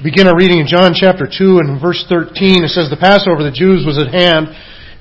[0.00, 2.64] So begin our reading in John chapter 2 and verse 13.
[2.64, 4.48] It says, The Passover of the Jews was at hand,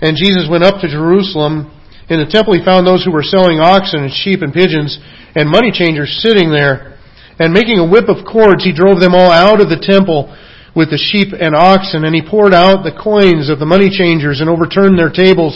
[0.03, 1.71] and Jesus went up to Jerusalem.
[2.11, 4.99] In the temple he found those who were selling oxen and sheep and pigeons,
[5.39, 6.99] and money changers sitting there.
[7.39, 10.35] And making a whip of cords, he drove them all out of the temple
[10.75, 14.43] with the sheep and oxen, and he poured out the coins of the money changers
[14.43, 15.55] and overturned their tables.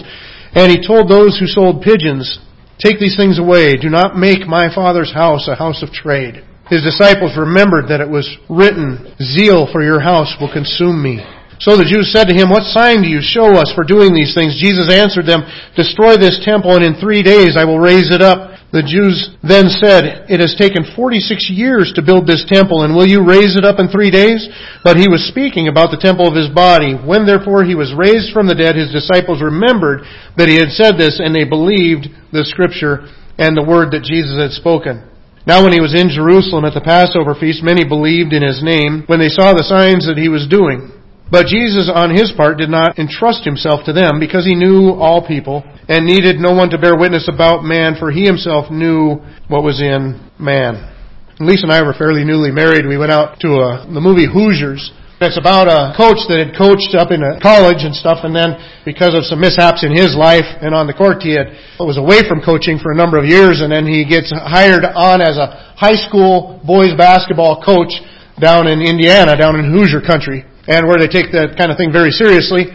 [0.56, 2.40] And he told those who sold pigeons,
[2.80, 3.76] Take these things away.
[3.76, 6.48] Do not make my father's house a house of trade.
[6.70, 11.20] His disciples remembered that it was written, Zeal for your house will consume me.
[11.60, 14.36] So the Jews said to him, What sign do you show us for doing these
[14.36, 14.60] things?
[14.60, 18.52] Jesus answered them, Destroy this temple and in three days I will raise it up.
[18.76, 23.08] The Jews then said, It has taken 46 years to build this temple and will
[23.08, 24.44] you raise it up in three days?
[24.84, 26.98] But he was speaking about the temple of his body.
[26.98, 30.04] When therefore he was raised from the dead, his disciples remembered
[30.36, 34.36] that he had said this and they believed the scripture and the word that Jesus
[34.36, 35.13] had spoken.
[35.46, 39.04] Now when he was in Jerusalem at the Passover feast, many believed in his name
[39.08, 40.92] when they saw the signs that he was doing.
[41.30, 45.26] But Jesus on his part did not entrust himself to them because he knew all
[45.26, 49.64] people and needed no one to bear witness about man for he himself knew what
[49.64, 50.94] was in man.
[51.40, 52.86] Lisa and I were fairly newly married.
[52.86, 54.92] We went out to a, the movie Hoosiers
[55.22, 58.58] it's about a coach that had coached up in a college and stuff, and then
[58.84, 62.26] because of some mishaps in his life and on the court, he had was away
[62.26, 65.76] from coaching for a number of years, and then he gets hired on as a
[65.78, 67.94] high school boys basketball coach
[68.42, 71.94] down in Indiana, down in Hoosier country, and where they take that kind of thing
[71.94, 72.68] very seriously.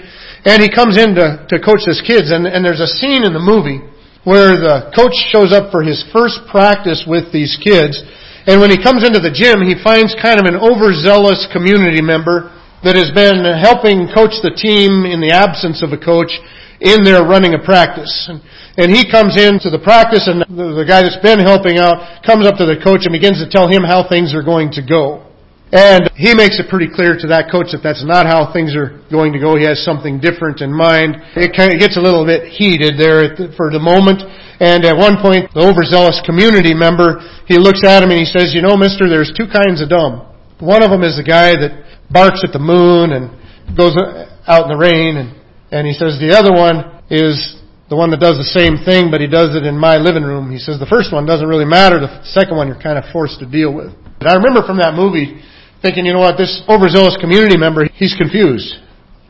[0.46, 3.34] And he comes in to, to coach his kids, and, and there's a scene in
[3.34, 3.82] the movie
[4.22, 7.98] where the coach shows up for his first practice with these kids,
[8.48, 12.48] and when he comes into the gym, he finds kind of an overzealous community member
[12.80, 16.32] that has been helping coach the team in the absence of a coach
[16.80, 18.26] in their running a practice.
[18.32, 18.40] And
[18.78, 22.46] and he comes into the practice and the, the guy that's been helping out comes
[22.46, 25.27] up to the coach and begins to tell him how things are going to go.
[25.68, 29.04] And he makes it pretty clear to that coach that that's not how things are
[29.12, 29.52] going to go.
[29.52, 31.20] He has something different in mind.
[31.36, 34.24] It kind of gets a little bit heated there for the moment.
[34.64, 38.56] And at one point, the overzealous community member, he looks at him and he says,
[38.56, 40.24] you know, mister, there's two kinds of dumb.
[40.56, 43.28] One of them is the guy that barks at the moon and
[43.76, 45.20] goes uh, out in the rain.
[45.20, 45.36] And,
[45.68, 47.60] and he says the other one is
[47.92, 50.48] the one that does the same thing, but he does it in my living room.
[50.48, 52.00] He says the first one doesn't really matter.
[52.00, 53.92] The second one you're kind of forced to deal with.
[54.16, 55.44] But I remember from that movie
[55.82, 58.78] thinking, you know what, this overzealous community member, he's confused.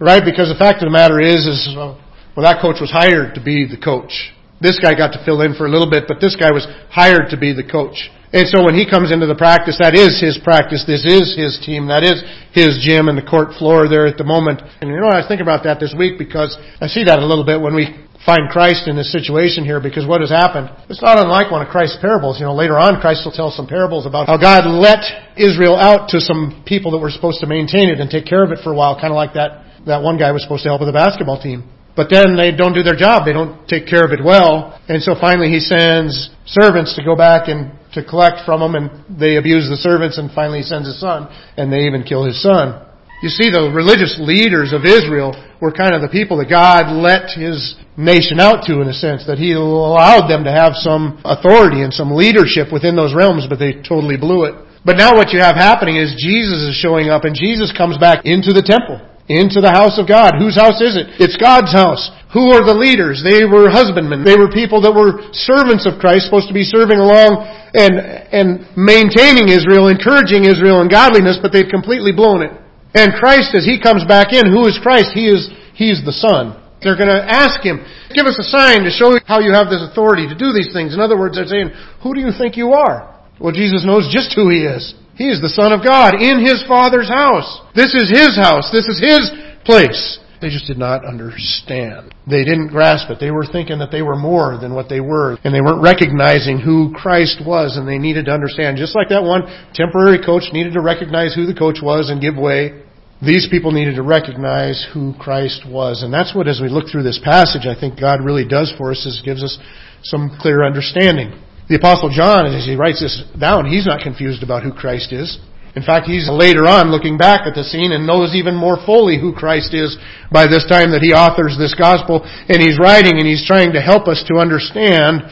[0.01, 0.23] Right?
[0.25, 1.99] Because the fact of the matter is, is, well,
[2.39, 4.31] that coach was hired to be the coach.
[4.61, 7.31] This guy got to fill in for a little bit, but this guy was hired
[7.31, 8.11] to be the coach.
[8.31, 10.85] And so when he comes into the practice, that is his practice.
[10.85, 11.89] This is his team.
[11.89, 12.21] That is
[12.53, 14.61] his gym and the court floor there at the moment.
[14.83, 17.25] And you know, I was thinking about that this week because I see that a
[17.25, 17.97] little bit when we
[18.29, 21.73] find Christ in this situation here because what has happened, it's not unlike one of
[21.73, 22.37] Christ's parables.
[22.37, 25.01] You know, later on Christ will tell some parables about how God let
[25.41, 28.53] Israel out to some people that were supposed to maintain it and take care of
[28.53, 30.85] it for a while, kind of like that, that one guy was supposed to help
[30.85, 31.65] with the basketball team.
[31.97, 33.25] But then they don't do their job.
[33.25, 34.77] They don't take care of it well.
[34.93, 39.19] And so finally he sends servants to go back and to collect from them and
[39.19, 42.41] they abuse the servants and finally he sends his son and they even kill his
[42.45, 42.77] son.
[43.23, 47.35] You see, the religious leaders of Israel were kind of the people that God let
[47.35, 51.83] His nation out to in a sense, that He allowed them to have some authority
[51.83, 54.55] and some leadership within those realms, but they totally blew it.
[54.87, 58.23] But now what you have happening is Jesus is showing up and Jesus comes back
[58.23, 60.41] into the temple into the house of God.
[60.41, 61.21] Whose house is it?
[61.21, 62.09] It's God's house.
[62.33, 63.21] Who are the leaders?
[63.21, 64.25] They were husbandmen.
[64.25, 67.45] They were people that were servants of Christ, supposed to be serving along
[67.77, 68.01] and,
[68.33, 72.53] and maintaining Israel, encouraging Israel in godliness, but they've completely blown it.
[72.95, 75.13] And Christ, as He comes back in, who is Christ?
[75.13, 76.57] He is, He's the Son.
[76.81, 77.83] They're going to ask Him,
[78.15, 80.95] give us a sign to show how you have this authority to do these things.
[80.95, 81.71] In other words, they're saying,
[82.03, 83.19] who do you think you are?
[83.41, 84.95] Well, Jesus knows just who He is.
[85.19, 87.61] He is the Son of God in His Father's house.
[87.75, 88.71] This is His house.
[88.71, 89.31] This is His
[89.67, 90.19] place.
[90.41, 92.15] They just did not understand.
[92.31, 93.19] They didn't grasp it.
[93.19, 95.37] They were thinking that they were more than what they were.
[95.43, 98.79] And they weren't recognizing who Christ was and they needed to understand.
[98.79, 99.43] Just like that one
[99.75, 102.85] temporary coach needed to recognize who the coach was and give way.
[103.21, 106.05] These people needed to recognize who Christ was.
[106.05, 108.93] And that's what, as we look through this passage, I think God really does for
[108.93, 109.59] us is gives us
[110.03, 111.35] some clear understanding.
[111.69, 115.39] The Apostle John, as he writes this down, he's not confused about who Christ is.
[115.79, 119.15] In fact, he's later on looking back at the scene and knows even more fully
[119.15, 119.95] who Christ is
[120.27, 123.81] by this time that he authors this gospel and he's writing and he's trying to
[123.81, 125.23] help us to understand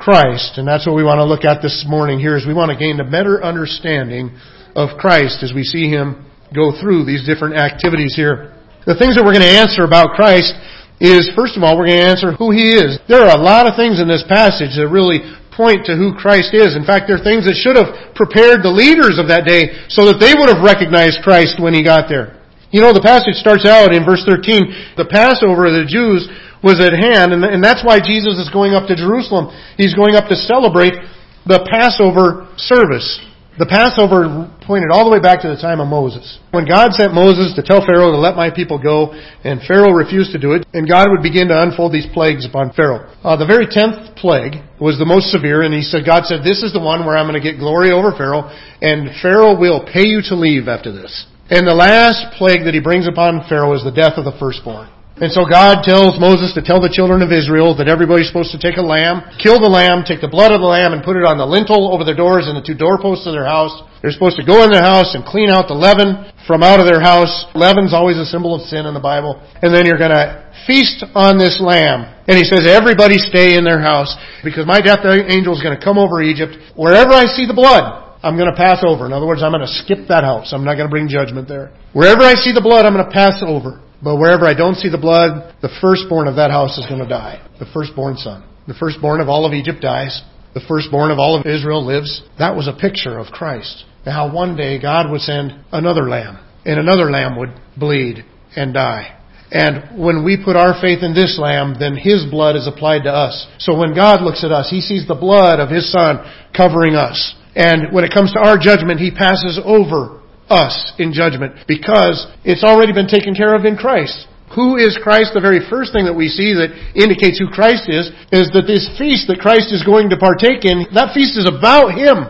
[0.00, 0.56] Christ.
[0.56, 2.80] And that's what we want to look at this morning here is we want to
[2.80, 4.32] gain a better understanding
[4.72, 6.24] of Christ as we see him
[6.56, 8.56] go through these different activities here.
[8.88, 10.56] The things that we're going to answer about Christ
[10.96, 12.96] is, first of all, we're going to answer who He is.
[13.04, 15.20] There are a lot of things in this passage that really
[15.60, 16.72] point to who Christ is.
[16.72, 20.08] In fact, there are things that should have prepared the leaders of that day so
[20.08, 22.40] that they would have recognized Christ when he got there.
[22.72, 24.96] You know, the passage starts out in verse 13.
[24.96, 26.24] The Passover of the Jews
[26.64, 29.52] was at hand, and, and that's why Jesus is going up to Jerusalem.
[29.76, 30.96] He's going up to celebrate
[31.44, 33.20] the Passover service.
[33.60, 36.40] The Passover pointed all the way back to the time of Moses.
[36.48, 39.12] When God sent Moses to tell Pharaoh to let my people go,
[39.44, 42.72] and Pharaoh refused to do it, and God would begin to unfold these plagues upon
[42.72, 43.12] Pharaoh.
[43.20, 46.64] Uh, the very tenth plague was the most severe, and he said, God said, this
[46.64, 48.48] is the one where I'm going to get glory over Pharaoh,
[48.80, 51.12] and Pharaoh will pay you to leave after this.
[51.52, 54.88] And the last plague that he brings upon Pharaoh is the death of the firstborn.
[55.20, 58.62] And so God tells Moses to tell the children of Israel that everybody's supposed to
[58.62, 61.28] take a lamb, kill the lamb, take the blood of the lamb and put it
[61.28, 63.84] on the lintel over their doors and the two doorposts of their house.
[64.00, 66.88] They're supposed to go in their house and clean out the leaven from out of
[66.88, 67.44] their house.
[67.52, 69.36] Leaven's always a symbol of sin in the Bible.
[69.60, 72.08] And then you're gonna feast on this lamb.
[72.24, 76.00] And he says, everybody stay in their house because my death angel is gonna come
[76.00, 76.56] over Egypt.
[76.80, 79.06] Wherever I see the blood, I'm going to pass over.
[79.06, 80.52] In other words, I'm going to skip that house.
[80.52, 81.72] I'm not going to bring judgment there.
[81.94, 83.80] Wherever I see the blood, I'm going to pass over.
[84.02, 87.08] But wherever I don't see the blood, the firstborn of that house is going to
[87.08, 87.46] die.
[87.58, 88.44] The firstborn son.
[88.66, 90.22] The firstborn of all of Egypt dies.
[90.54, 92.22] The firstborn of all of Israel lives.
[92.38, 93.84] That was a picture of Christ.
[94.04, 96.38] And how one day God would send another lamb.
[96.64, 98.24] And another lamb would bleed
[98.56, 99.16] and die.
[99.50, 103.10] And when we put our faith in this lamb, then his blood is applied to
[103.10, 103.48] us.
[103.58, 106.24] So when God looks at us, he sees the blood of his son
[106.56, 107.34] covering us.
[107.56, 110.19] And when it comes to our judgment, he passes over
[110.50, 114.26] us in judgment because it's already been taken care of in Christ.
[114.58, 115.30] Who is Christ?
[115.30, 118.90] The very first thing that we see that indicates who Christ is, is that this
[118.98, 122.26] feast that Christ is going to partake in, that feast is about Him.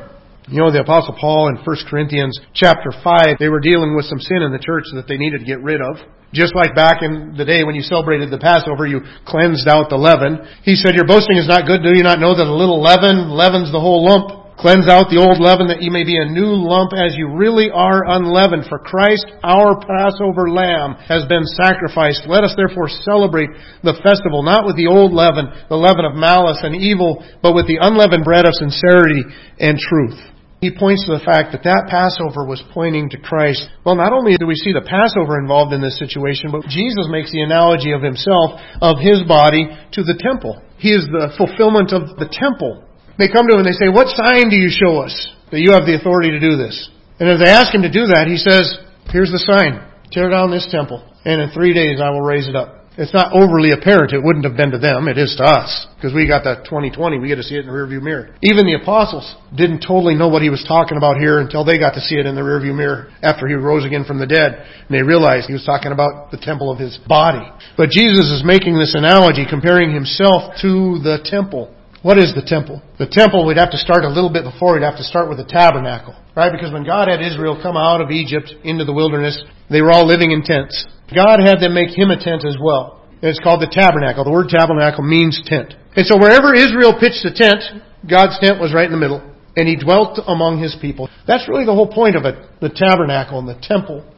[0.53, 4.21] You know, the apostle Paul in 1 Corinthians chapter 5, they were dealing with some
[4.21, 5.97] sin in the church that they needed to get rid of.
[6.35, 9.97] Just like back in the day when you celebrated the Passover, you cleansed out the
[9.97, 10.45] leaven.
[10.63, 11.83] He said, your boasting is not good.
[11.83, 14.40] Do you not know that a little leaven leavens the whole lump?
[14.61, 17.73] Cleanse out the old leaven that you may be a new lump as you really
[17.73, 18.69] are unleavened.
[18.69, 22.29] For Christ, our Passover lamb, has been sacrificed.
[22.29, 23.49] Let us therefore celebrate
[23.81, 27.73] the festival, not with the old leaven, the leaven of malice and evil, but with
[27.73, 29.25] the unleavened bread of sincerity
[29.57, 30.21] and truth.
[30.61, 33.65] He points to the fact that that Passover was pointing to Christ.
[33.81, 37.33] Well, not only do we see the Passover involved in this situation, but Jesus makes
[37.33, 40.61] the analogy of himself, of his body, to the temple.
[40.77, 42.85] He is the fulfillment of the temple.
[43.21, 45.13] They come to him and they say, what sign do you show us
[45.53, 46.89] that you have the authority to do this?
[47.21, 48.81] And as they ask him to do that, he says,
[49.13, 49.85] here's the sign.
[50.11, 52.81] Tear down this temple, and in three days I will raise it up.
[52.99, 54.13] It's not overly apparent.
[54.13, 55.07] It wouldn't have been to them.
[55.07, 55.87] It is to us.
[55.95, 57.19] Because we got that 2020.
[57.19, 58.35] We get to see it in the rearview mirror.
[58.43, 61.95] Even the apostles didn't totally know what he was talking about here until they got
[61.95, 64.67] to see it in the rearview mirror after he rose again from the dead.
[64.89, 67.47] And they realized he was talking about the temple of his body.
[67.77, 71.73] But Jesus is making this analogy comparing himself to the temple.
[72.03, 72.81] What is the temple?
[72.97, 74.73] The temple, we'd have to start a little bit before.
[74.73, 76.49] We'd have to start with the tabernacle, right?
[76.49, 79.37] Because when God had Israel come out of Egypt into the wilderness,
[79.69, 80.89] they were all living in tents.
[81.13, 83.05] God had them make him a tent as well.
[83.21, 84.25] it's called the tabernacle.
[84.25, 85.77] The word tabernacle means tent.
[85.93, 87.61] And so wherever Israel pitched a tent,
[88.09, 89.21] God's tent was right in the middle.
[89.57, 91.11] And he dwelt among his people.
[91.27, 92.41] That's really the whole point of it.
[92.65, 94.09] The tabernacle and the temple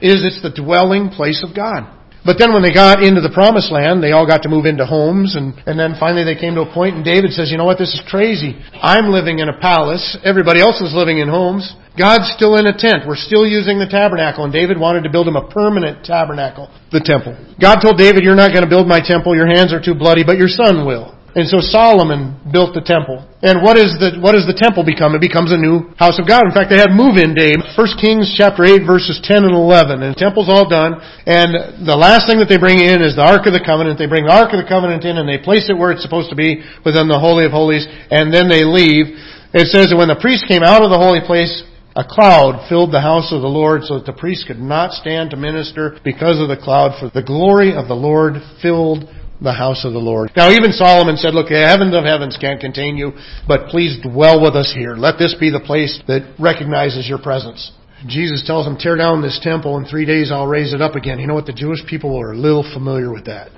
[0.00, 1.84] is it's the dwelling place of God.
[2.24, 4.84] But then when they got into the promised land, they all got to move into
[4.84, 7.64] homes and, and then finally they came to a point and David says, you know
[7.64, 8.60] what, this is crazy.
[8.76, 10.18] I'm living in a palace.
[10.24, 11.72] Everybody else is living in homes.
[11.96, 13.08] God's still in a tent.
[13.08, 17.00] We're still using the tabernacle and David wanted to build him a permanent tabernacle, the
[17.00, 17.36] temple.
[17.60, 19.34] God told David, you're not going to build my temple.
[19.34, 21.16] Your hands are too bloody, but your son will.
[21.30, 23.22] And so Solomon built the temple.
[23.40, 25.14] And what is the, what does the temple become?
[25.14, 26.42] It becomes a new house of God.
[26.42, 27.54] In fact, they had move-in day.
[27.54, 30.02] 1 Kings chapter 8 verses 10 and 11.
[30.02, 30.98] And the temple's all done.
[31.30, 33.94] And the last thing that they bring in is the Ark of the Covenant.
[33.96, 36.34] They bring the Ark of the Covenant in and they place it where it's supposed
[36.34, 37.86] to be within the Holy of Holies.
[38.10, 39.14] And then they leave.
[39.54, 41.62] It says that when the priest came out of the holy place,
[41.96, 45.30] a cloud filled the house of the Lord so that the priest could not stand
[45.30, 49.10] to minister because of the cloud, for the glory of the Lord filled
[49.40, 50.30] the house of the Lord.
[50.36, 53.12] Now even Solomon said, look, the heavens of heavens can't contain you,
[53.48, 54.94] but please dwell with us here.
[54.94, 57.72] Let this be the place that recognizes your presence.
[58.06, 61.18] Jesus tells them, tear down this temple in three days I'll raise it up again.
[61.18, 61.46] You know what?
[61.46, 63.50] The Jewish people were a little familiar with that.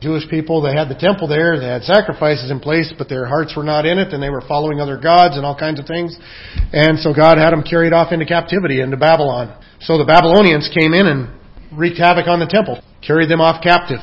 [0.00, 3.52] Jewish people, they had the temple there, they had sacrifices in place, but their hearts
[3.54, 6.16] were not in it, and they were following other gods and all kinds of things.
[6.72, 9.52] And so God had them carried off into captivity, into Babylon.
[9.80, 11.28] So the Babylonians came in and
[11.76, 14.00] wreaked havoc on the temple, carried them off captive.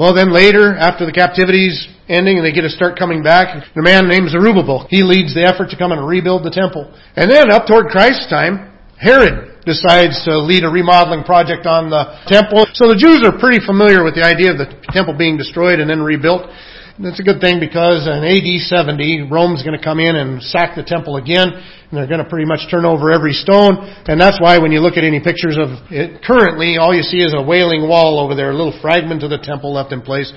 [0.00, 1.76] Well, then later, after the captivity's
[2.08, 5.44] ending and they get to start coming back, the man named Zerubbabel, he leads the
[5.44, 6.88] effort to come and rebuild the temple.
[7.20, 12.16] And then up toward Christ's time, Herod decides to lead a remodeling project on the
[12.32, 12.64] temple.
[12.72, 15.92] So the Jews are pretty familiar with the idea of the temple being destroyed and
[15.92, 16.48] then rebuilt.
[17.00, 20.76] That's a good thing because in AD 70, Rome's going to come in and sack
[20.76, 23.80] the temple again, and they're going to pretty much turn over every stone.
[24.04, 27.24] And that's why when you look at any pictures of it currently, all you see
[27.24, 30.28] is a wailing wall over there, a little fragment of the temple left in place.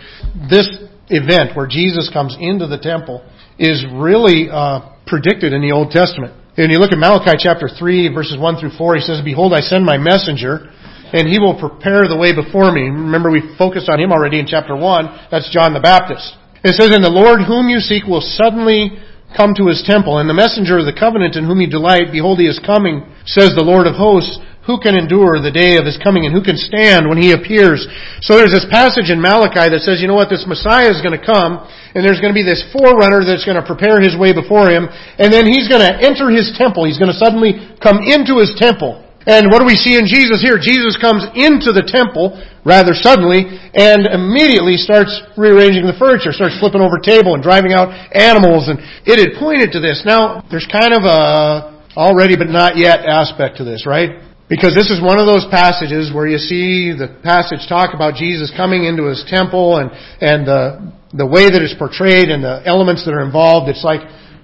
[0.47, 0.71] This
[1.11, 3.27] event where Jesus comes into the temple
[3.59, 6.31] is really uh, predicted in the Old Testament.
[6.55, 9.59] And you look at Malachi chapter 3 verses 1 through 4, he says, Behold, I
[9.59, 10.71] send my messenger,
[11.11, 12.87] and he will prepare the way before me.
[12.87, 15.27] Remember, we focused on him already in chapter 1.
[15.27, 16.39] That's John the Baptist.
[16.63, 18.95] It says, And the Lord whom you seek will suddenly
[19.35, 22.39] come to his temple, and the messenger of the covenant in whom you delight, behold,
[22.39, 24.39] he is coming, says the Lord of hosts.
[24.63, 27.83] Who can endure the day of his coming and who can stand when he appears?
[28.23, 31.19] So there's this passage in Malachi that says, you know what, this Messiah is going
[31.19, 34.31] to come and there's going to be this forerunner that's going to prepare his way
[34.31, 34.87] before him
[35.19, 36.87] and then he's going to enter his temple.
[36.87, 39.03] He's going to suddenly come into his temple.
[39.25, 40.59] And what do we see in Jesus here?
[40.59, 42.35] Jesus comes into the temple
[42.67, 47.91] rather suddenly and immediately starts rearranging the furniture, starts flipping over table and driving out
[48.11, 50.03] animals and it had pointed to this.
[50.03, 54.23] Now, there's kind of a already but not yet aspect to this, right?
[54.49, 58.51] Because this is one of those passages where you see the passage talk about Jesus
[58.55, 59.89] coming into his temple and,
[60.19, 63.69] and the, the way that it's portrayed and the elements that are involved.
[63.71, 64.03] It's like,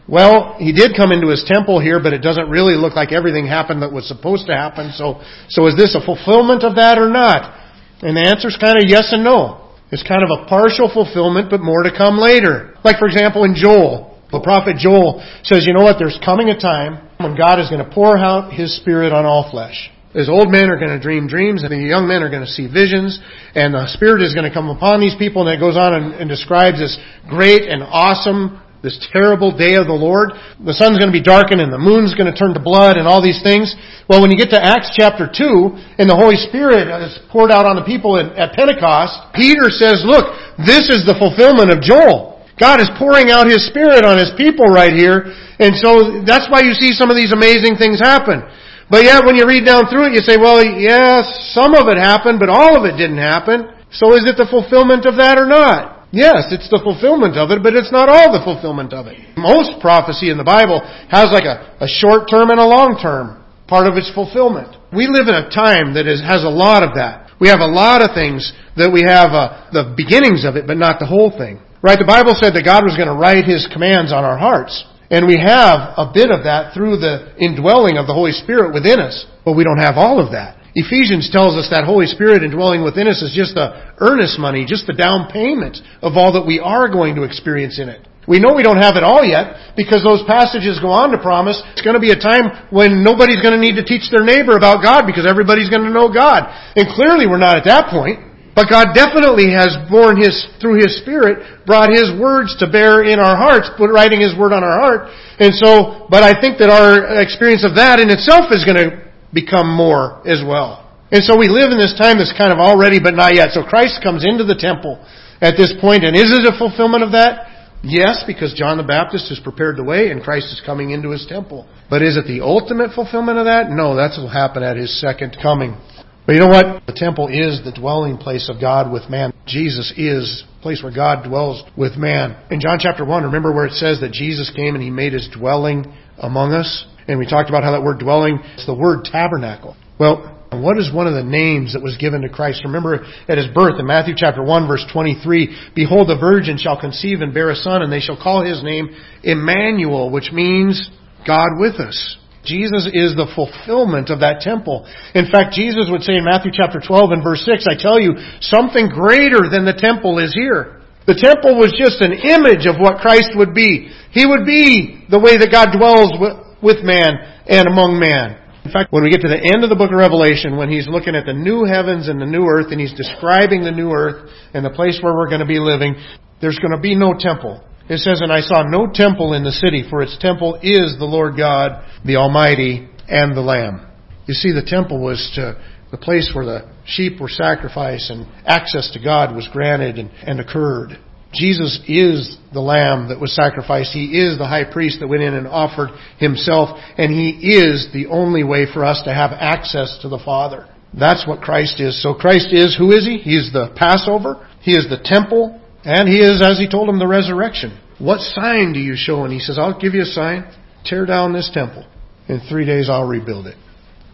[0.09, 3.45] well, he did come into his temple here, but it doesn't really look like everything
[3.45, 4.91] happened that was supposed to happen.
[4.97, 7.53] So, so is this a fulfillment of that or not?
[8.01, 9.69] And the answer is kind of yes and no.
[9.91, 12.73] It's kind of a partial fulfillment, but more to come later.
[12.83, 14.17] Like for example in Joel.
[14.31, 17.83] The prophet Joel says, you know what, there's coming a time when God is going
[17.83, 19.89] to pour out His Spirit on all flesh.
[20.13, 22.49] As old men are going to dream dreams, and the young men are going to
[22.49, 23.17] see visions,
[23.53, 26.13] and the Spirit is going to come upon these people, and it goes on and,
[26.13, 26.97] and describes this
[27.29, 30.31] great and awesome, this terrible day of the Lord.
[30.63, 33.07] The sun's going to be darkened, and the moon's going to turn to blood, and
[33.07, 33.75] all these things.
[34.07, 37.67] Well, when you get to Acts chapter 2, and the Holy Spirit is poured out
[37.67, 40.31] on the people at Pentecost, Peter says, look,
[40.63, 42.39] this is the fulfillment of Joel.
[42.59, 45.31] God is pouring out His Spirit on His people right here.
[45.63, 48.43] And so that's why you see some of these amazing things happen.
[48.91, 51.24] But yet when you read down through it, you say, well, yes,
[51.55, 53.69] some of it happened, but all of it didn't happen.
[53.91, 55.99] So is it the fulfillment of that or not?
[56.11, 59.21] Yes, it's the fulfillment of it, but it's not all the fulfillment of it.
[59.37, 60.81] Most prophecy in the Bible
[61.13, 64.73] has like a, a short term and a long term part of its fulfillment.
[64.89, 67.29] We live in a time that is, has a lot of that.
[67.37, 70.81] We have a lot of things that we have uh, the beginnings of it, but
[70.81, 71.61] not the whole thing.
[71.79, 71.95] Right?
[71.95, 74.75] The Bible said that God was going to write His commands on our hearts.
[75.09, 78.99] And we have a bit of that through the indwelling of the Holy Spirit within
[78.99, 79.25] us.
[79.45, 80.58] But we don't have all of that.
[80.75, 84.85] Ephesians tells us that Holy Spirit indwelling within us is just the earnest money, just
[84.85, 88.05] the down payment of all that we are going to experience in it.
[88.29, 91.57] We know we don't have it all yet because those passages go on to promise
[91.73, 94.53] it's going to be a time when nobody's going to need to teach their neighbor
[94.53, 96.45] about God because everybody's going to know God.
[96.77, 98.29] And clearly we're not at that point.
[98.53, 103.17] But God definitely has borne His, through His Spirit, brought His words to bear in
[103.17, 105.01] our hearts, put writing His word on our heart.
[105.39, 109.08] And so, but I think that our experience of that in itself is going to
[109.33, 110.86] become more as well.
[111.12, 113.50] And so we live in this time that's kind of already but not yet.
[113.51, 115.01] So Christ comes into the temple
[115.41, 117.50] at this point, and is it a fulfillment of that?
[117.81, 121.25] Yes, because John the Baptist has prepared the way and Christ is coming into his
[121.25, 121.67] temple.
[121.89, 123.71] But is it the ultimate fulfillment of that?
[123.71, 125.77] No, that will happen at his second coming.
[126.25, 126.86] But you know what?
[126.86, 129.33] The temple is the dwelling place of God with man.
[129.48, 132.36] Jesus is the place where God dwells with man.
[132.51, 135.29] In John chapter 1, remember where it says that Jesus came and he made his
[135.33, 136.86] dwelling among us?
[137.09, 139.75] And we talked about how that word dwelling, is the word tabernacle.
[139.99, 142.61] Well, what is one of the names that was given to Christ?
[142.63, 147.21] Remember at his birth in Matthew chapter 1 verse 23, Behold the virgin shall conceive
[147.21, 148.89] and bear a son and they shall call his name
[149.23, 150.89] Emmanuel, which means
[151.25, 151.97] God with us.
[152.45, 154.85] Jesus is the fulfillment of that temple.
[155.13, 158.17] In fact, Jesus would say in Matthew chapter 12 and verse 6, I tell you,
[158.39, 160.81] something greater than the temple is here.
[161.05, 163.89] The temple was just an image of what Christ would be.
[164.13, 166.13] He would be the way that God dwells
[166.61, 167.15] with man
[167.47, 168.37] and among man.
[168.65, 170.87] In fact, when we get to the end of the book of Revelation, when he's
[170.87, 174.29] looking at the new heavens and the new earth, and he's describing the new earth
[174.53, 175.95] and the place where we're going to be living,
[176.41, 177.63] there's going to be no temple.
[177.89, 181.09] It says, And I saw no temple in the city, for its temple is the
[181.09, 183.87] Lord God, the Almighty, and the Lamb.
[184.27, 185.57] You see, the temple was to,
[185.91, 190.39] the place where the sheep were sacrificed and access to God was granted and, and
[190.39, 190.99] occurred.
[191.33, 193.93] Jesus is the lamb that was sacrificed.
[193.93, 198.07] He is the high priest that went in and offered himself, and he is the
[198.07, 200.67] only way for us to have access to the Father.
[200.98, 202.01] That's what Christ is.
[202.01, 203.17] So Christ is, who is he?
[203.17, 204.48] He is the Passover.
[204.62, 205.62] He is the temple.
[205.83, 207.79] And he is, as he told him, the resurrection.
[208.00, 209.24] What sign do you show?
[209.24, 210.51] And he says, I'll give you a sign.
[210.86, 211.86] Tear down this temple.
[212.27, 213.57] In three days I'll rebuild it.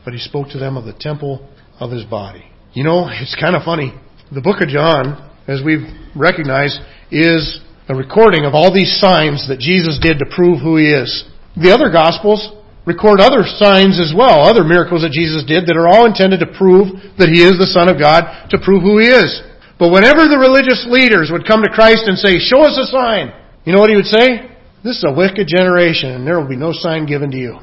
[0.03, 1.47] But he spoke to them of the temple
[1.79, 2.45] of his body.
[2.73, 3.93] You know, it's kind of funny.
[4.33, 6.79] The book of John, as we've recognized,
[7.11, 11.25] is a recording of all these signs that Jesus did to prove who he is.
[11.55, 12.41] The other Gospels
[12.85, 16.57] record other signs as well, other miracles that Jesus did that are all intended to
[16.57, 19.41] prove that he is the Son of God, to prove who he is.
[19.77, 23.33] But whenever the religious leaders would come to Christ and say, show us a sign,
[23.65, 24.55] you know what he would say?
[24.85, 27.57] This is a wicked generation and there will be no sign given to you.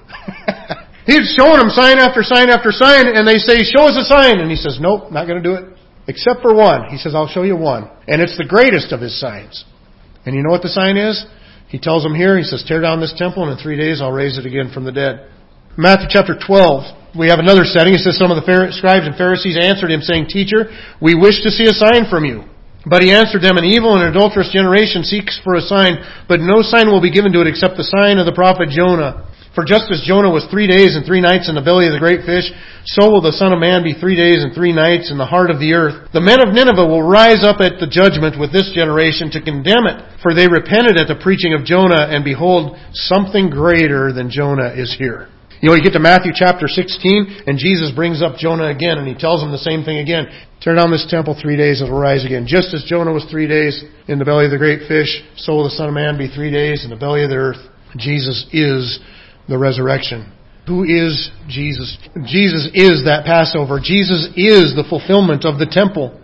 [1.06, 4.38] He's showing them sign after sign after sign and they say, show us a sign.
[4.38, 5.64] And he says, nope, not going to do it.
[6.08, 6.90] Except for one.
[6.90, 7.90] He says, I'll show you one.
[8.08, 9.64] And it's the greatest of his signs.
[10.26, 11.24] And you know what the sign is?
[11.68, 14.12] He tells them here, he says, tear down this temple and in three days I'll
[14.12, 15.30] raise it again from the dead.
[15.76, 17.94] Matthew chapter 12, we have another setting.
[17.96, 18.44] It says some of the
[18.76, 20.68] scribes and Pharisees answered him saying, Teacher,
[21.00, 22.44] we wish to see a sign from you.
[22.84, 25.96] But he answered them, An evil and adulterous generation seeks for a sign,
[26.28, 29.31] but no sign will be given to it except the sign of the prophet Jonah.
[29.54, 32.00] For just as Jonah was three days and three nights in the belly of the
[32.00, 32.48] great fish,
[32.88, 35.52] so will the Son of Man be three days and three nights in the heart
[35.52, 36.08] of the earth.
[36.16, 39.84] The men of Nineveh will rise up at the judgment with this generation to condemn
[39.84, 42.80] it, for they repented at the preaching of Jonah, and behold,
[43.12, 45.28] something greater than Jonah is here.
[45.60, 49.06] You know, you get to Matthew chapter 16, and Jesus brings up Jonah again, and
[49.06, 50.32] he tells him the same thing again.
[50.64, 52.48] Turn down this temple three days, it will rise again.
[52.48, 55.68] Just as Jonah was three days in the belly of the great fish, so will
[55.68, 57.62] the Son of Man be three days in the belly of the earth.
[58.00, 58.98] Jesus is
[59.48, 60.32] the resurrection.
[60.66, 61.98] Who is Jesus?
[62.24, 63.80] Jesus is that Passover.
[63.82, 66.18] Jesus is the fulfillment of the temple.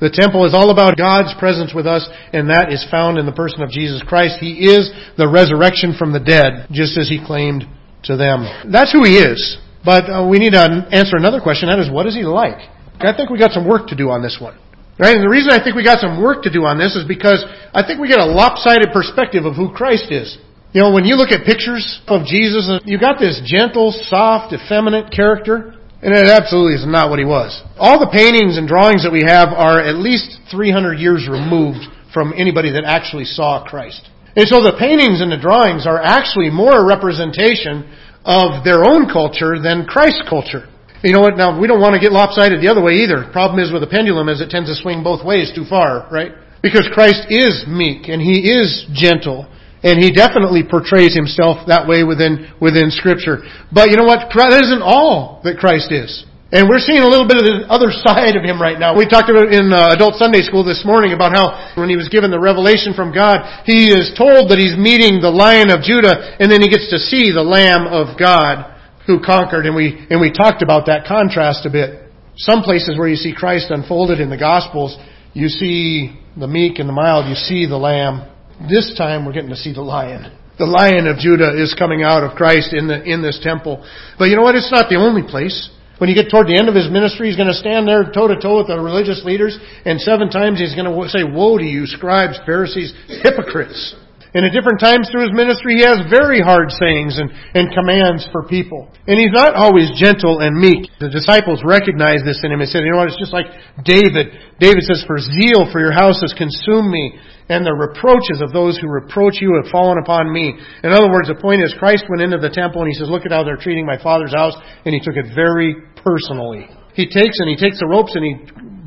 [0.00, 3.36] The temple is all about God's presence with us, and that is found in the
[3.36, 4.40] person of Jesus Christ.
[4.40, 7.62] He is the resurrection from the dead, just as he claimed
[8.10, 8.42] to them.
[8.66, 9.38] That's who he is.
[9.84, 11.68] But uh, we need to answer another question.
[11.68, 12.58] That is, what is he like?
[12.98, 14.58] I think we got some work to do on this one.
[14.98, 15.14] Right?
[15.14, 17.44] And the reason I think we got some work to do on this is because
[17.74, 20.38] I think we get a lopsided perspective of who Christ is.
[20.72, 25.12] You know, when you look at pictures of Jesus, you got this gentle, soft, effeminate
[25.12, 27.52] character, and it absolutely is not what he was.
[27.76, 31.84] All the paintings and drawings that we have are at least 300 years removed
[32.16, 34.08] from anybody that actually saw Christ.
[34.32, 37.84] And so the paintings and the drawings are actually more a representation
[38.24, 40.72] of their own culture than Christ's culture.
[41.04, 41.36] You know what?
[41.36, 43.28] Now, we don't want to get lopsided the other way either.
[43.28, 46.32] Problem is with a pendulum is it tends to swing both ways too far, right?
[46.64, 49.51] Because Christ is meek and He is gentle
[49.82, 53.42] and he definitely portrays himself that way within, within scripture.
[53.74, 54.30] But you know what?
[54.30, 56.24] That isn't all that Christ is.
[56.52, 58.94] And we're seeing a little bit of the other side of him right now.
[58.94, 62.12] We talked about in uh, adult Sunday school this morning about how when he was
[62.12, 66.38] given the revelation from God, he is told that he's meeting the lion of Judah
[66.38, 68.68] and then he gets to see the lamb of God
[69.08, 72.06] who conquered and we, and we talked about that contrast a bit.
[72.36, 74.96] Some places where you see Christ unfolded in the Gospels,
[75.34, 78.28] you see the meek and the mild, you see the lamb
[78.68, 80.30] this time we're getting to see the lion.
[80.58, 83.84] The lion of Judah is coming out of Christ in the, in this temple.
[84.18, 84.54] But you know what?
[84.54, 85.70] It's not the only place.
[85.98, 88.26] When you get toward the end of his ministry, he's going to stand there toe
[88.26, 91.64] to toe with the religious leaders, and seven times he's going to say, Woe to
[91.64, 93.94] you, scribes, Pharisees, hypocrites.
[94.32, 98.24] And at different times through his ministry, he has very hard sayings and, and commands
[98.32, 98.88] for people.
[99.04, 100.88] And he's not always gentle and meek.
[101.04, 103.52] The disciples recognize this in him and said, you know what, it's just like
[103.84, 104.32] David.
[104.56, 107.20] David says, for zeal for your house has consumed me,
[107.52, 110.56] and the reproaches of those who reproach you have fallen upon me.
[110.80, 113.28] In other words, the point is Christ went into the temple and he says, look
[113.28, 114.56] at how they're treating my father's house,
[114.88, 116.72] and he took it very personally.
[116.96, 118.32] He takes and he takes the ropes and he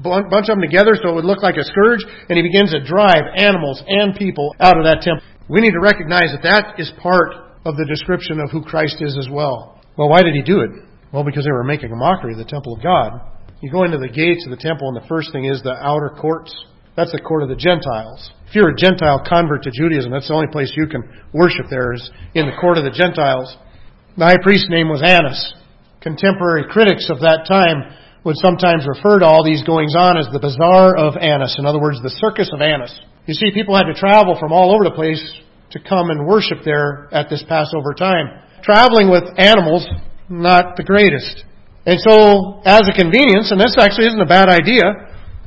[0.05, 3.25] bunch them together so it would look like a scourge, and he begins to drive
[3.37, 5.25] animals and people out of that temple.
[5.47, 9.17] We need to recognize that that is part of the description of who Christ is
[9.17, 9.79] as well.
[9.97, 10.71] Well, why did he do it?
[11.13, 13.21] Well, because they were making a mockery of the temple of God.
[13.61, 16.09] You go into the gates of the temple, and the first thing is the outer
[16.09, 16.53] courts.
[16.97, 18.31] That's the court of the Gentiles.
[18.47, 21.03] If you're a Gentile convert to Judaism, that's the only place you can
[21.33, 23.55] worship there is in the court of the Gentiles.
[24.17, 25.53] The high priest's name was Annas.
[26.01, 30.39] Contemporary critics of that time would sometimes refer to all these goings on as the
[30.39, 31.55] bazaar of Annas.
[31.59, 32.93] In other words, the circus of Annas.
[33.25, 35.21] You see, people had to travel from all over the place
[35.71, 38.29] to come and worship there at this Passover time.
[38.61, 39.87] Traveling with animals,
[40.29, 41.43] not the greatest.
[41.85, 44.81] And so, as a convenience, and this actually isn't a bad idea,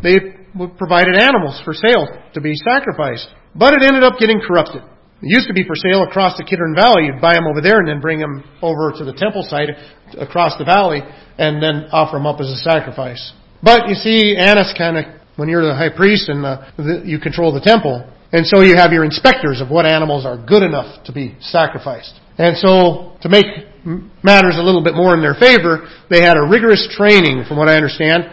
[0.02, 0.38] they
[0.76, 3.28] provided animals for sale to be sacrificed.
[3.54, 4.82] But it ended up getting corrupted.
[5.20, 7.06] It used to be for sale across the Kidron Valley.
[7.06, 9.70] You'd buy them over there and then bring them over to the temple site
[10.18, 11.02] across the valley
[11.38, 13.32] and then offer them up as a sacrifice.
[13.62, 17.22] But you see, Annas kind of when you're the high priest and the, the, you
[17.22, 18.02] control the temple.
[18.34, 22.18] And so you have your inspectors of what animals are good enough to be sacrificed.
[22.36, 23.46] And so to make
[24.20, 27.70] matters a little bit more in their favor, they had a rigorous training from what
[27.70, 28.26] I understand.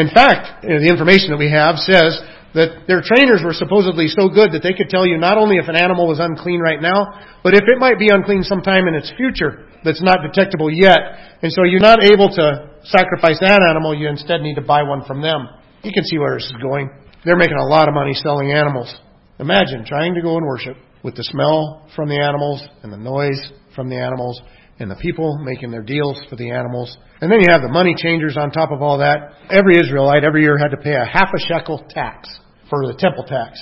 [0.00, 2.24] In fact, the information that we have says
[2.56, 5.68] that their trainers were supposedly so good that they could tell you not only if
[5.68, 9.12] an animal was unclean right now, but if it might be unclean sometime in its
[9.20, 10.98] future that's not detectable yet.
[11.44, 15.04] And so you're not able to sacrifice that animal, you instead need to buy one
[15.04, 15.48] from them.
[15.86, 16.90] You can see where this is going.
[17.24, 18.92] They're making a lot of money selling animals.
[19.38, 23.52] Imagine trying to go and worship with the smell from the animals and the noise
[23.76, 24.42] from the animals
[24.80, 26.98] and the people making their deals for the animals.
[27.20, 29.34] And then you have the money changers on top of all that.
[29.48, 32.36] Every Israelite every year had to pay a half a shekel tax
[32.68, 33.56] for the temple tax.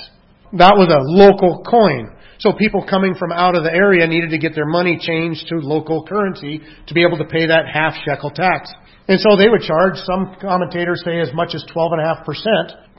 [0.53, 2.09] That was a local coin.
[2.39, 5.57] So people coming from out of the area needed to get their money changed to
[5.57, 8.73] local currency to be able to pay that half shekel tax.
[9.07, 12.25] And so they would charge, some commentators say as much as 12.5%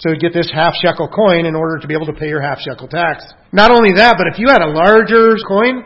[0.07, 2.63] to get this half shekel coin in order to be able to pay your half
[2.63, 3.27] shekel tax.
[3.51, 5.83] Not only that, but if you had a larger coin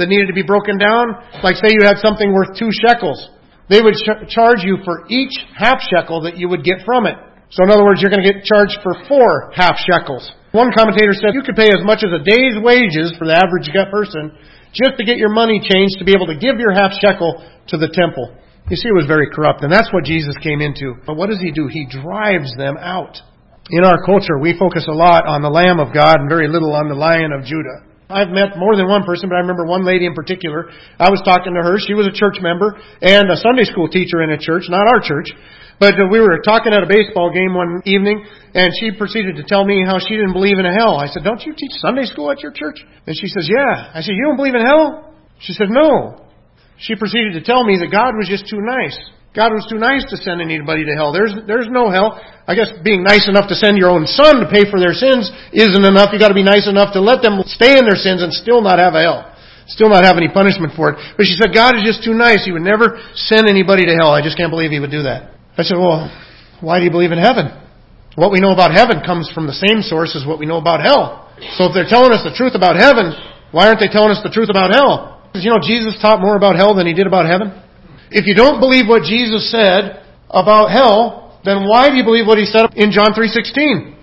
[0.00, 3.28] that needed to be broken down, like say you had something worth two shekels,
[3.68, 7.20] they would ch- charge you for each half shekel that you would get from it.
[7.52, 10.32] So in other words, you're going to get charged for four half shekels.
[10.52, 13.68] One commentator said you could pay as much as a day's wages for the average
[13.68, 14.32] gut person
[14.72, 17.76] just to get your money changed to be able to give your half shekel to
[17.76, 18.32] the temple.
[18.68, 20.94] You see, it was very corrupt, and that's what Jesus came into.
[21.06, 21.68] But what does he do?
[21.68, 23.16] He drives them out.
[23.70, 26.72] In our culture, we focus a lot on the Lamb of God and very little
[26.72, 27.88] on the Lion of Judah.
[28.08, 30.68] I've met more than one person, but I remember one lady in particular.
[30.96, 31.76] I was talking to her.
[31.76, 35.00] She was a church member and a Sunday school teacher in a church, not our
[35.00, 35.28] church.
[35.80, 39.64] But we were talking at a baseball game one evening, and she proceeded to tell
[39.64, 40.96] me how she didn't believe in a hell.
[40.96, 42.80] I said, Don't you teach Sunday school at your church?
[43.06, 43.92] And she says, Yeah.
[43.92, 45.14] I said, You don't believe in hell?
[45.40, 46.27] She said, No.
[46.78, 48.94] She proceeded to tell me that God was just too nice.
[49.34, 51.12] God was too nice to send anybody to hell.
[51.12, 52.18] There's, there's no hell.
[52.48, 55.30] I guess being nice enough to send your own son to pay for their sins
[55.52, 56.10] isn't enough.
[56.10, 58.78] You gotta be nice enough to let them stay in their sins and still not
[58.78, 59.28] have a hell.
[59.68, 60.96] Still not have any punishment for it.
[61.20, 62.48] But she said, God is just too nice.
[62.48, 64.16] He would never send anybody to hell.
[64.16, 65.36] I just can't believe He would do that.
[65.60, 66.08] I said, well,
[66.64, 67.52] why do you believe in heaven?
[68.16, 70.80] What we know about heaven comes from the same source as what we know about
[70.80, 71.30] hell.
[71.60, 73.12] So if they're telling us the truth about heaven,
[73.52, 75.17] why aren't they telling us the truth about hell?
[75.38, 77.54] Because you know, Jesus taught more about hell than he did about heaven.
[78.10, 82.42] If you don't believe what Jesus said about hell, then why do you believe what
[82.42, 83.94] he said in John 3.16?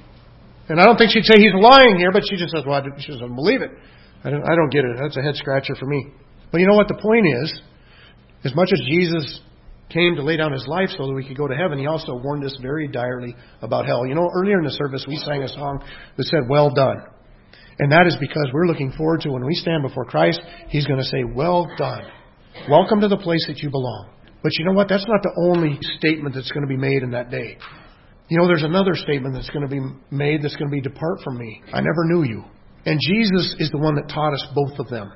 [0.70, 3.12] And I don't think she'd say he's lying here, but she just says, well, she
[3.12, 3.72] doesn't believe it.
[4.24, 4.96] I don't, I don't get it.
[4.96, 6.08] That's a head scratcher for me.
[6.54, 7.52] But you know what the point is?
[8.46, 9.42] As much as Jesus
[9.90, 12.16] came to lay down his life so that we could go to heaven, he also
[12.16, 14.08] warned us very direly about hell.
[14.08, 15.84] You know, earlier in the service, we sang a song
[16.16, 17.04] that said, Well done.
[17.80, 21.00] And that is because we're looking forward to when we stand before Christ, he's going
[21.00, 22.04] to say, Well done.
[22.70, 24.10] Welcome to the place that you belong.
[24.42, 24.88] But you know what?
[24.88, 27.58] That's not the only statement that's going to be made in that day.
[28.30, 31.20] You know, there's another statement that's going to be made that's going to be, Depart
[31.24, 31.62] from me.
[31.74, 32.44] I never knew you.
[32.86, 35.12] And Jesus is the one that taught us both of them.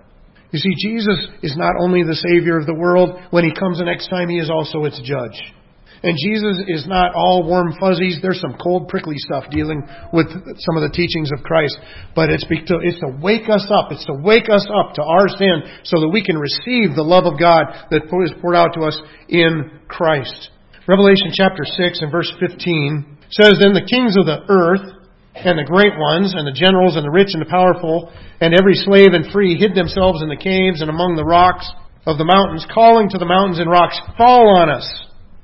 [0.52, 3.86] You see, Jesus is not only the Savior of the world, when He comes the
[3.86, 5.54] next time, He is also its judge.
[6.02, 8.20] And Jesus is not all warm fuzzies.
[8.22, 9.84] There's some cold, prickly stuff dealing
[10.14, 11.78] with some of the teachings of Christ.
[12.16, 13.92] But it's, to, it's to wake us up.
[13.92, 17.26] It's to wake us up to our sin so that we can receive the love
[17.26, 20.52] of God that is poured out to us in Christ.
[20.88, 25.00] Revelation chapter 6 and verse 15 says, Then the kings of the earth
[25.36, 28.76] and the great ones, and the generals, and the rich, and the powerful, and every
[28.76, 31.70] slave and free hid themselves in the caves and among the rocks
[32.06, 34.88] of the mountains, calling to the mountains and rocks, Fall on us,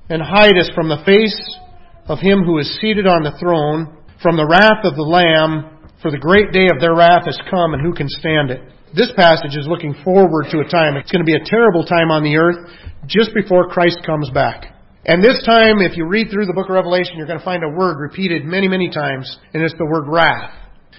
[0.10, 1.38] and hide us from the face
[2.08, 6.12] of him who is seated on the throne, from the wrath of the Lamb, for
[6.12, 8.62] the great day of their wrath has come, and who can stand it?
[8.94, 10.96] This passage is looking forward to a time.
[10.96, 12.70] It's going to be a terrible time on the earth
[13.08, 14.72] just before Christ comes back.
[15.06, 17.64] And this time, if you read through the book of Revelation, you're going to find
[17.64, 20.54] a word repeated many, many times, and it's the word wrath.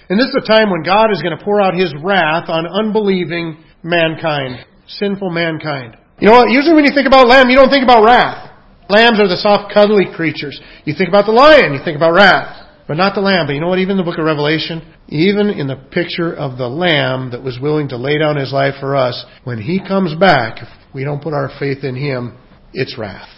[0.08, 2.66] And this is a time when God is going to pour out His wrath on
[2.66, 5.96] unbelieving mankind, sinful mankind.
[6.20, 6.50] You know what?
[6.50, 8.45] Usually when you think about lamb, you don't think about wrath.
[8.88, 10.60] Lambs are the soft, cuddly creatures.
[10.84, 12.66] You think about the lion, you think about wrath.
[12.86, 13.46] But not the lamb.
[13.46, 13.80] But you know what?
[13.80, 17.58] Even in the book of Revelation, even in the picture of the lamb that was
[17.60, 21.22] willing to lay down his life for us, when he comes back, if we don't
[21.22, 22.38] put our faith in him,
[22.72, 23.28] it's wrath.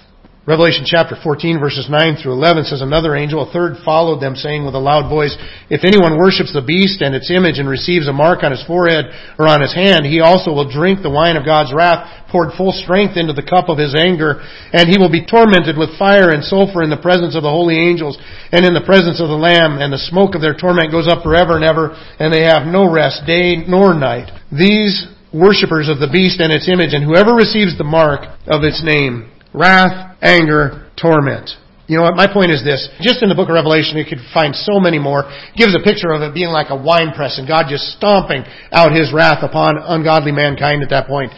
[0.48, 4.64] Revelation chapter 14 verses 9 through 11 says, Another angel, a third, followed them, saying
[4.64, 5.36] with a loud voice,
[5.68, 9.12] If anyone worships the beast and its image and receives a mark on his forehead
[9.36, 12.72] or on his hand, he also will drink the wine of God's wrath, poured full
[12.72, 14.40] strength into the cup of his anger,
[14.72, 17.76] and he will be tormented with fire and sulfur in the presence of the holy
[17.76, 18.16] angels
[18.48, 21.20] and in the presence of the Lamb, and the smoke of their torment goes up
[21.20, 24.32] forever and ever, and they have no rest, day nor night.
[24.48, 28.80] These worshippers of the beast and its image, and whoever receives the mark of its
[28.80, 31.50] name, wrath, anger, torment.
[31.88, 32.16] You know what?
[32.16, 32.84] My point is this.
[33.00, 35.24] Just in the book of Revelation, you could find so many more.
[35.24, 38.44] It gives a picture of it being like a wine press and God just stomping
[38.70, 41.32] out His wrath upon ungodly mankind at that point.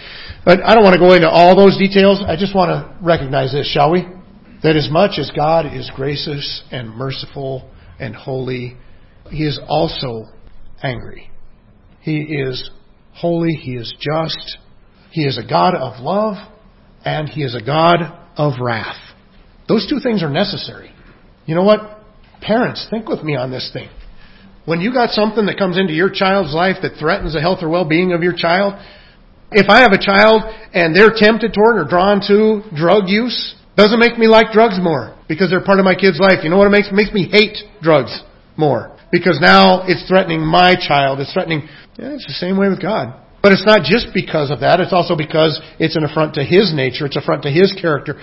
[0.45, 2.19] But I don't want to go into all those details.
[2.27, 4.09] I just want to recognize this, shall we?
[4.65, 8.77] That as much as God is gracious and merciful and holy,
[9.31, 10.25] He is also
[10.83, 11.31] angry.
[12.01, 12.71] He is
[13.15, 13.53] holy.
[13.53, 14.59] He is just.
[15.13, 16.37] He is a God of love
[17.05, 19.01] and He is a God of wrath.
[19.69, 20.93] Those two things are necessary.
[21.47, 21.99] You know what?
[22.41, 23.89] Parents, think with me on this thing.
[24.65, 27.69] When you got something that comes into your child's life that threatens the health or
[27.69, 28.75] well-being of your child,
[29.53, 33.99] if I have a child and they're tempted toward or drawn to drug use, doesn't
[33.99, 36.45] make me like drugs more because they're part of my kid's life.
[36.45, 36.89] You know what it makes?
[36.89, 38.23] It makes me hate drugs
[38.57, 41.21] more because now it's threatening my child.
[41.21, 43.15] It's threatening, yeah, it's the same way with God.
[43.43, 44.81] But it's not just because of that.
[44.81, 47.07] It's also because it's an affront to His nature.
[47.07, 48.21] It's an affront to His character.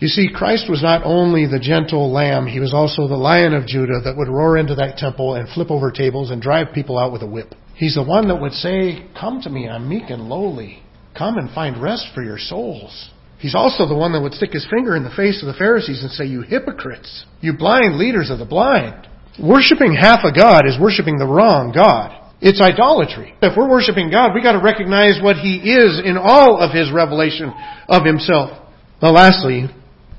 [0.00, 3.66] You see, Christ was not only the gentle lamb, He was also the lion of
[3.66, 7.12] Judah that would roar into that temple and flip over tables and drive people out
[7.12, 7.54] with a whip.
[7.74, 10.82] He's the one that would say, Come to me, I'm meek and lowly.
[11.16, 13.10] Come and find rest for your souls.
[13.38, 16.02] He's also the one that would stick his finger in the face of the Pharisees
[16.02, 19.08] and say, You hypocrites, you blind leaders of the blind.
[19.42, 22.19] Worshipping half a God is worshipping the wrong God.
[22.40, 23.34] It's idolatry.
[23.42, 27.52] If we're worshiping God, we gotta recognize what He is in all of His revelation
[27.88, 28.56] of Himself.
[29.02, 29.68] Now lastly,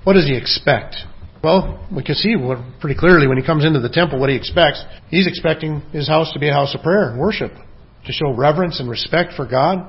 [0.03, 0.95] what does He expect?
[1.43, 2.35] Well, we can see
[2.79, 4.83] pretty clearly when He comes into the temple what He expects.
[5.09, 8.79] He's expecting His house to be a house of prayer and worship, to show reverence
[8.79, 9.81] and respect for God.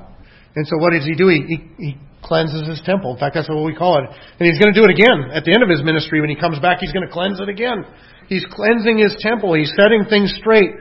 [0.57, 1.29] And so what does He do?
[1.29, 3.13] He, he, he cleanses His temple.
[3.13, 4.09] In fact, that's what we call it.
[4.09, 5.29] And He's going to do it again.
[5.37, 7.51] At the end of His ministry, when He comes back, He's going to cleanse it
[7.51, 7.85] again.
[8.29, 9.53] He's cleansing His temple.
[9.53, 10.73] He's setting things straight.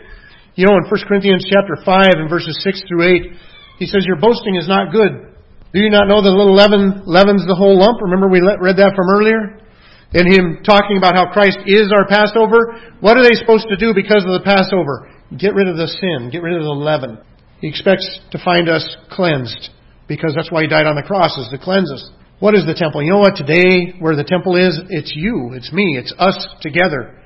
[0.55, 3.31] You know, in 1 Corinthians chapter 5 and verses 6 through 8,
[3.79, 5.31] he says, Your boasting is not good.
[5.73, 8.03] Do you not know that little leaven leavens the whole lump?
[8.03, 9.63] Remember we read that from earlier?
[10.11, 12.75] In him talking about how Christ is our Passover.
[12.99, 15.07] What are they supposed to do because of the Passover?
[15.39, 16.27] Get rid of the sin.
[16.27, 17.17] Get rid of the leaven.
[17.63, 19.71] He expects to find us cleansed
[20.11, 22.11] because that's why he died on the cross is to cleanse us.
[22.43, 23.01] What is the temple?
[23.01, 23.39] You know what?
[23.39, 27.20] Today, where the temple is, it's you, it's me, it's us together.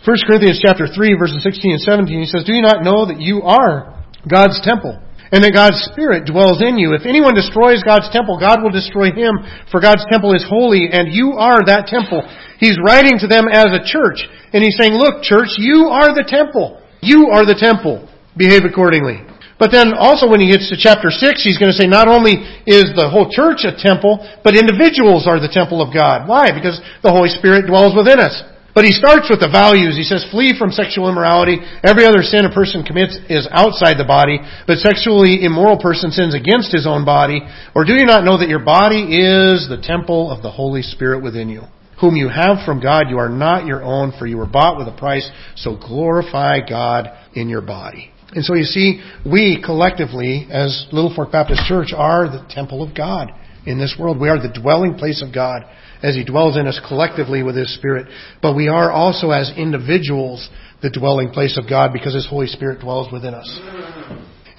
[0.00, 3.20] 1 Corinthians chapter 3 verses 16 and 17, he says, Do you not know that
[3.20, 4.96] you are God's temple?
[5.28, 6.96] And that God's Spirit dwells in you.
[6.96, 9.38] If anyone destroys God's temple, God will destroy him,
[9.70, 12.26] for God's temple is holy, and you are that temple.
[12.58, 16.26] He's writing to them as a church, and he's saying, Look, church, you are the
[16.26, 16.82] temple.
[17.04, 18.08] You are the temple.
[18.34, 19.22] Behave accordingly.
[19.60, 22.40] But then also when he gets to chapter 6, he's going to say not only
[22.64, 26.24] is the whole church a temple, but individuals are the temple of God.
[26.24, 26.48] Why?
[26.50, 28.40] Because the Holy Spirit dwells within us.
[28.74, 29.96] But he starts with the values.
[29.96, 31.58] He says, flee from sexual immorality.
[31.82, 36.34] Every other sin a person commits is outside the body, but sexually immoral person sins
[36.34, 37.42] against his own body.
[37.74, 41.22] Or do you not know that your body is the temple of the Holy Spirit
[41.22, 41.62] within you?
[42.00, 44.88] Whom you have from God, you are not your own, for you were bought with
[44.88, 48.10] a price, so glorify God in your body.
[48.32, 53.32] And so you see, we collectively, as Littlefork Baptist Church, are the temple of God
[53.66, 54.20] in this world.
[54.20, 55.62] We are the dwelling place of God
[56.02, 58.06] as He dwells in us collectively with His Spirit.
[58.42, 60.48] But we are also as individuals
[60.82, 63.60] the dwelling place of God because His Holy Spirit dwells within us.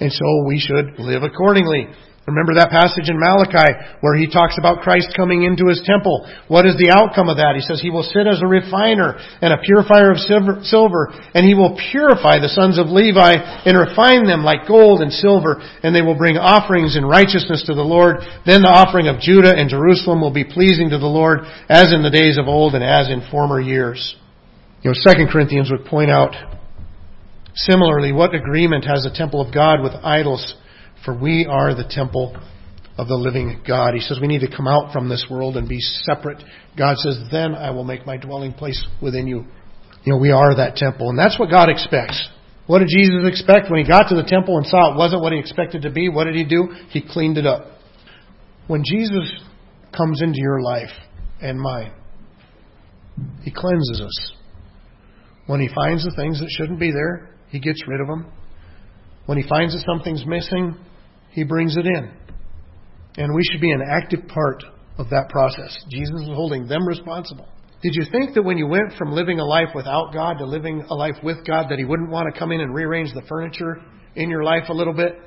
[0.00, 1.86] And so we should live accordingly.
[2.22, 6.22] Remember that passage in Malachi where he talks about Christ coming into his temple.
[6.46, 7.58] What is the outcome of that?
[7.58, 11.58] He says he will sit as a refiner and a purifier of silver, and he
[11.58, 16.02] will purify the sons of Levi and refine them like gold and silver, and they
[16.06, 18.22] will bring offerings in righteousness to the Lord.
[18.46, 22.06] Then the offering of Judah and Jerusalem will be pleasing to the Lord as in
[22.06, 24.14] the days of old and as in former years.
[24.86, 26.38] You know, 2 Corinthians would point out
[27.54, 30.54] similarly what agreement has the temple of God with idols
[31.04, 32.36] for we are the temple
[32.98, 33.94] of the living God.
[33.94, 36.42] He says we need to come out from this world and be separate.
[36.76, 39.44] God says, then I will make my dwelling place within you.
[40.04, 41.10] You know, we are that temple.
[41.10, 42.28] And that's what God expects.
[42.66, 45.32] What did Jesus expect when he got to the temple and saw it wasn't what
[45.32, 46.08] he expected to be?
[46.08, 46.68] What did he do?
[46.90, 47.66] He cleaned it up.
[48.66, 49.30] When Jesus
[49.96, 50.90] comes into your life
[51.40, 51.92] and mine,
[53.42, 54.32] he cleanses us.
[55.46, 58.26] When he finds the things that shouldn't be there, he gets rid of them.
[59.26, 60.76] When he finds that something's missing,
[61.32, 62.12] he brings it in.
[63.16, 64.62] And we should be an active part
[64.98, 65.76] of that process.
[65.90, 67.48] Jesus is holding them responsible.
[67.82, 70.84] Did you think that when you went from living a life without God to living
[70.88, 73.82] a life with God, that He wouldn't want to come in and rearrange the furniture
[74.14, 75.18] in your life a little bit?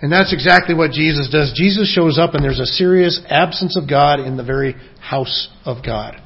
[0.00, 1.52] And that's exactly what Jesus does.
[1.54, 5.84] Jesus shows up and there's a serious absence of God in the very house of
[5.84, 6.16] God.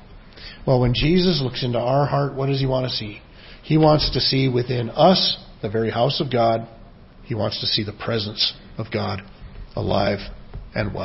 [0.67, 3.21] Well, when Jesus looks into our heart, what does He want to see?
[3.63, 6.69] He wants to see within us, the very house of God,
[7.27, 9.23] He wants to see the presence of God
[9.75, 10.19] alive
[10.75, 11.05] and well.